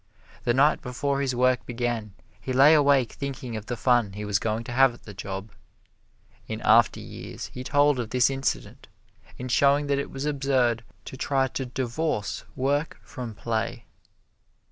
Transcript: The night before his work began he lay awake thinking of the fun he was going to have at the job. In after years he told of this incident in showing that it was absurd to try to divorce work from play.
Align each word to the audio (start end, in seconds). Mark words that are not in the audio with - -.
The 0.45 0.53
night 0.55 0.81
before 0.81 1.21
his 1.21 1.35
work 1.35 1.63
began 1.67 2.15
he 2.41 2.53
lay 2.53 2.73
awake 2.73 3.11
thinking 3.11 3.55
of 3.55 3.67
the 3.67 3.77
fun 3.77 4.13
he 4.13 4.25
was 4.25 4.39
going 4.39 4.63
to 4.63 4.71
have 4.71 4.95
at 4.95 5.03
the 5.03 5.13
job. 5.13 5.51
In 6.47 6.59
after 6.61 6.99
years 6.99 7.51
he 7.53 7.63
told 7.63 7.99
of 7.99 8.09
this 8.09 8.27
incident 8.31 8.87
in 9.37 9.47
showing 9.47 9.85
that 9.85 9.99
it 9.99 10.09
was 10.09 10.25
absurd 10.25 10.83
to 11.05 11.17
try 11.17 11.47
to 11.49 11.67
divorce 11.67 12.45
work 12.55 12.99
from 13.03 13.35
play. 13.35 13.85